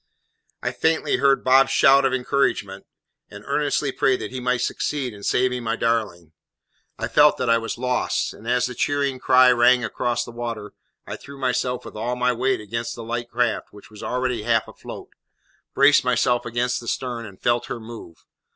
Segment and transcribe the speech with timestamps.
[0.63, 2.87] I faintly heard Bob's shout of encouragement,
[3.29, 6.31] and earnestly prayed that he might succeed in saving my darling.
[6.97, 10.73] I felt that I was lost, and, as the cheering cry rang across the water,
[11.05, 14.67] I threw myself with all my weight against the light craft, which was already half
[14.67, 15.09] afloat,
[15.75, 18.25] braced myself against the stem, and felt her move.